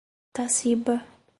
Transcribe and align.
Taciba 0.33 0.95